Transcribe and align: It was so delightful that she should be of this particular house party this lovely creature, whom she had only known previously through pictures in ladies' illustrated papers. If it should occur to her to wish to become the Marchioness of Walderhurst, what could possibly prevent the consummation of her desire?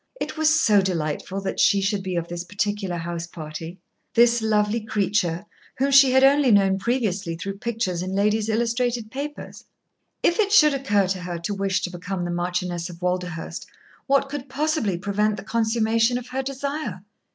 It 0.19 0.35
was 0.35 0.49
so 0.59 0.81
delightful 0.81 1.41
that 1.41 1.59
she 1.59 1.79
should 1.79 2.01
be 2.01 2.15
of 2.15 2.27
this 2.27 2.43
particular 2.43 2.97
house 2.97 3.27
party 3.27 3.77
this 4.15 4.41
lovely 4.41 4.81
creature, 4.83 5.45
whom 5.77 5.91
she 5.91 6.11
had 6.11 6.23
only 6.23 6.49
known 6.49 6.79
previously 6.79 7.35
through 7.35 7.59
pictures 7.59 8.01
in 8.01 8.15
ladies' 8.15 8.49
illustrated 8.49 9.11
papers. 9.11 9.63
If 10.23 10.39
it 10.39 10.51
should 10.51 10.73
occur 10.73 11.05
to 11.09 11.19
her 11.21 11.37
to 11.41 11.53
wish 11.53 11.81
to 11.83 11.91
become 11.91 12.25
the 12.25 12.31
Marchioness 12.31 12.89
of 12.89 12.99
Walderhurst, 13.03 13.67
what 14.07 14.27
could 14.27 14.49
possibly 14.49 14.97
prevent 14.97 15.37
the 15.37 15.43
consummation 15.43 16.17
of 16.17 16.29
her 16.29 16.41
desire? 16.41 17.03